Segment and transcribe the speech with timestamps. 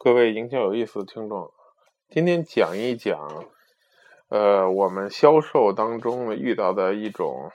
[0.00, 1.52] 各位营销有意思的听众，
[2.08, 3.46] 今天讲一讲，
[4.28, 7.50] 呃，我们销售当中遇到的一种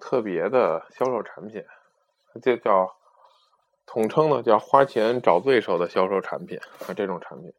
[0.00, 1.64] 特别的销售产品，
[2.42, 2.96] 这叫
[3.86, 6.94] 统称呢叫花钱找对手的销售产品啊。
[6.94, 7.52] 这种产品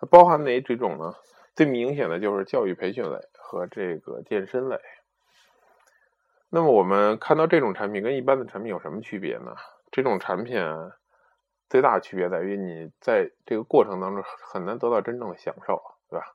[0.00, 1.14] 它包含哪几种呢？
[1.54, 4.80] 最明显的就是教育培训类和这个健身类。
[6.48, 9.54] 那么我们看到这种产品跟一般的产品有什么区别呢？
[9.92, 10.58] 这种产品。
[11.68, 16.26] 最大的区别在于，你在这个过程当中很难得到真正的享受，对吧？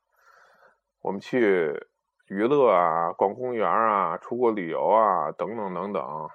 [1.02, 1.88] 我们去
[2.28, 6.30] 娱乐啊、逛公园啊、出国旅游啊等等等等，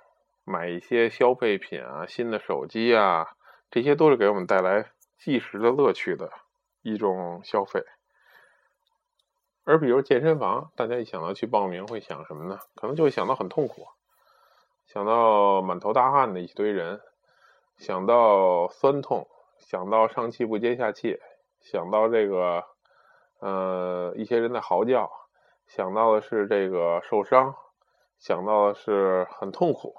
[0.44, 3.36] 买一些消费品啊、新的手机啊，
[3.70, 4.86] 这些都是给我们带来
[5.18, 6.30] 即时的乐趣的
[6.82, 7.84] 一种消费。
[9.64, 12.58] 而比如健身房，大家一想到去报名，会想什么呢？
[12.74, 13.86] 可能就会想到很痛苦，
[14.86, 17.00] 想到满头大汗的一堆人。
[17.76, 19.28] 想到酸痛，
[19.58, 21.18] 想到上气不接下气，
[21.60, 22.64] 想到这个，
[23.40, 25.10] 呃，一些人的嚎叫，
[25.66, 27.54] 想到的是这个受伤，
[28.18, 29.96] 想到的是很痛苦，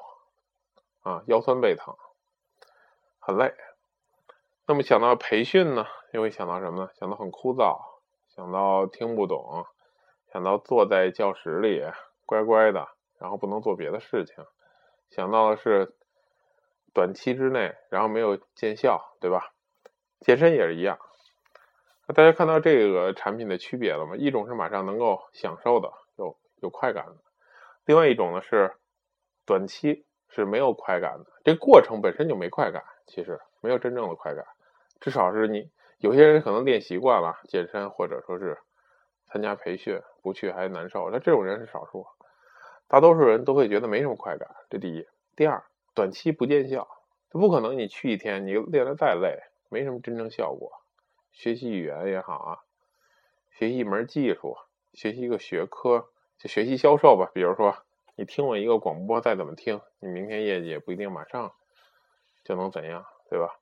[1.01, 1.95] 啊，腰酸背疼，
[3.19, 3.53] 很累。
[4.65, 6.89] 那么想到培训呢，又会想到什么呢？
[6.95, 7.77] 想到很枯燥，
[8.29, 9.65] 想到听不懂，
[10.31, 11.83] 想到坐在教室里
[12.25, 12.87] 乖乖的，
[13.19, 14.43] 然后不能做别的事情，
[15.09, 15.95] 想到的是。
[16.95, 19.51] 短期之内，然后没有见效，对吧？
[20.21, 20.97] 健身也是一样。
[22.07, 24.15] 那大家看到这个产品的区别了吗？
[24.15, 27.15] 一种是马上能够享受的，有有快感的；
[27.83, 28.77] 另外一种呢是
[29.45, 31.25] 短期是没有快感的。
[31.43, 34.45] 这过程本身就没快感，其实没有真正的快感。
[35.01, 38.57] 至少是你有些人可能练习惯了健身，或者说是
[39.27, 41.09] 参加培训，不去还难受。
[41.11, 42.07] 那这种人是少数，
[42.87, 44.49] 大多数人都会觉得没什么快感。
[44.69, 45.61] 这第一，第二。
[45.95, 46.87] 短期不见效，
[47.29, 47.77] 不可能。
[47.77, 50.69] 你去一天，你练得再累，没什么真正效果。
[51.31, 52.59] 学习语言也好啊，
[53.49, 54.57] 学习一门技术，
[54.93, 57.31] 学习一个学科，就学习销售吧。
[57.33, 57.77] 比如说，
[58.17, 61.53] 你听我一个广播，再怎么听，你明天业绩也不一定马上
[62.43, 63.57] 就能怎样，对吧？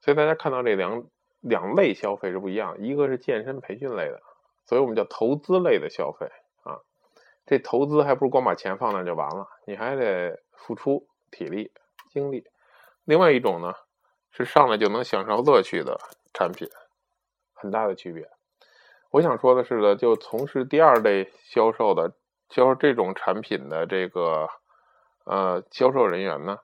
[0.00, 1.06] 所以大家看到这两
[1.40, 4.22] 两类消费是不一样，一个是健身培训类的，
[4.64, 6.26] 所以我们叫投资类的消费
[6.62, 6.80] 啊。
[7.44, 11.06] 这投资还不如光把钱放那就完了，你还得付出。
[11.34, 11.72] 体力、
[12.08, 12.46] 精力，
[13.04, 13.74] 另外一种呢
[14.30, 15.98] 是上来就能享受乐趣的
[16.32, 16.68] 产品，
[17.52, 18.30] 很大的区别。
[19.10, 22.14] 我想说的是呢，就从事第二类销售的
[22.48, 24.48] 销售这种产品的这个
[25.24, 26.60] 呃销售人员呢，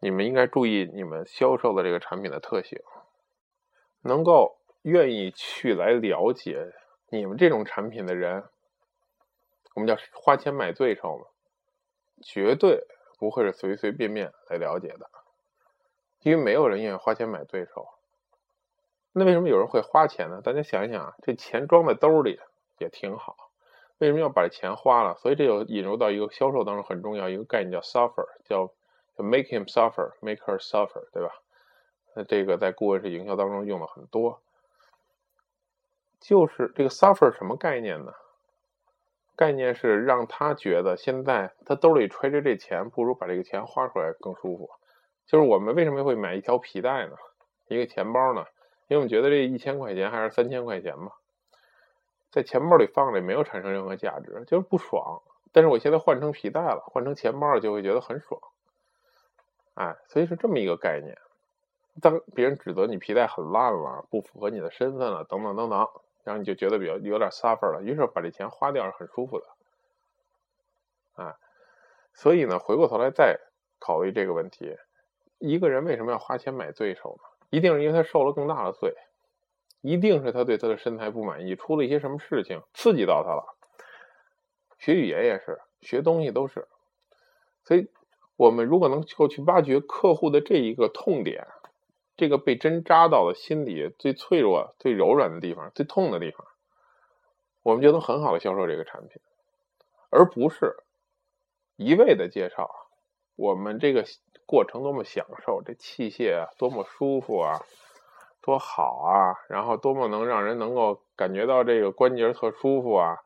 [0.00, 2.80] 你们应该注意你们销售的这个产品的特性，
[4.02, 6.72] 能够愿意去来了解
[7.10, 8.44] 你们这种产品的人，
[9.74, 11.24] 我们叫花钱买罪受嘛，
[12.22, 12.86] 绝对。
[13.18, 15.08] 不会是随随便便来了解的，
[16.20, 17.88] 因为没有人愿意花钱买对手。
[19.12, 20.40] 那为什么有人会花钱呢？
[20.42, 22.40] 大家想一想啊，这钱装在兜里
[22.78, 23.50] 也挺好，
[23.98, 25.14] 为什么要把这钱花了？
[25.18, 28.66] 所以这就引入到一个销售当中很重要一个概念，叫 suffer，叫
[29.16, 31.30] 叫 make him suffer，make her suffer，对吧？
[32.16, 34.40] 那这个在顾问式营销当中用的很多，
[36.20, 38.12] 就是这个 suffer 什么概念呢？
[39.36, 44.70] 概念是让他觉得现在他兜里揣着这钱，不如把这个钱花出来更舒服。
[45.26, 47.16] 就是我们为什么会买一条皮带呢？
[47.68, 48.44] 一个钱包呢？
[48.88, 51.10] 因为我们觉得这一千块钱还是三千块钱嘛，
[52.30, 55.22] 在钱包里放着没有产生任何价值，就是不爽。
[55.52, 58.40] 但是我现在换成皮带了，换成钱包了，就会觉得很爽。
[59.74, 61.16] 哎，所以是这么一个概念。
[62.02, 65.88] 当别人指责你皮带很烂了，不符合你的身份了，等等等等。
[66.24, 69.46] 然后你就觉得比较有点 suffer 了，于是把这钱花掉是很舒服的，
[71.22, 71.36] 啊，
[72.14, 73.38] 所以呢，回过头来再
[73.78, 74.74] 考虑这个问题，
[75.38, 77.24] 一个人为什么要花钱买罪受呢？
[77.50, 78.94] 一定是因为他受了更大的罪，
[79.82, 83.54] 一定是他对他的身材不满意，出了一些什么事情刺激到他了。
[84.78, 86.66] 学语言也是，学东西都是，
[87.64, 87.90] 所以
[88.36, 91.46] 我们如果能够去挖掘客户的这一个痛点。
[92.16, 96.46] 这个被针扎到了心里最脆弱、最柔软的地方、最痛的地方，
[97.62, 99.20] 我们就能很好的销售这个产品，
[100.10, 100.76] 而不是
[101.76, 102.70] 一味的介绍
[103.36, 104.04] 我们这个
[104.46, 107.60] 过程多么享受，这器械啊多么舒服啊，
[108.40, 113.16] 多好啊，然后多么能让人能够感觉到这个关节特舒服啊，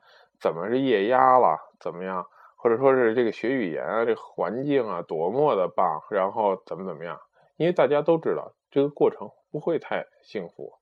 [0.41, 2.26] 怎么是液压了，怎么样，
[2.56, 7.20] 或者说是这个学语言啊，这环境啊多么的棒，然后怎么怎么样，
[7.58, 8.55] 因为大家都知道。
[8.70, 10.75] 这个过程不会太幸福，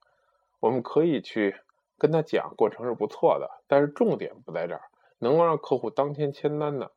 [0.59, 1.55] 我们可以去
[1.99, 4.83] 跟他讲，过程是不错的，但是重点不在这儿。
[5.19, 6.91] 能够让客户当天签单的，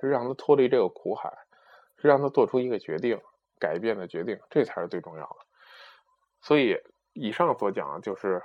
[0.00, 1.36] 是让他脱离这个苦海，
[1.98, 3.20] 是让他做出一个决定，
[3.58, 5.36] 改变的决定，这才是最重要的。
[6.40, 6.76] 所以，
[7.12, 8.40] 以上所讲的就是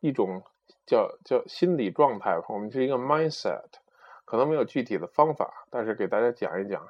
[0.00, 0.44] 一种
[0.84, 3.70] 叫叫心理状态，我们是一个 mindset，
[4.26, 6.86] 可能没有具体的方法，但是给大家讲一讲，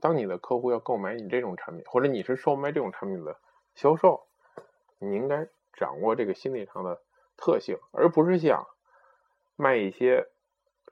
[0.00, 3.36] 当你的客户要购买你这种产品，或者你是售卖这种产品的
[3.74, 4.26] 销售，
[4.98, 7.00] 你应该掌握这个心理上的
[7.36, 8.66] 特性，而不是像
[9.56, 10.26] 卖一些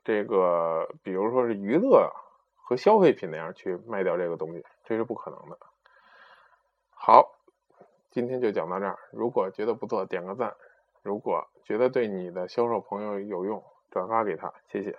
[0.05, 2.13] 这个，比如说是娱乐
[2.57, 5.59] 和消费品那样去卖掉这个东西，这是不可能的。
[6.91, 7.35] 好。
[8.11, 8.99] 今天就讲到这儿。
[9.13, 10.51] 如果觉得不错，点个赞；
[11.03, 14.99] 如果觉得对你的销售朋友有用，转发给他，谢谢。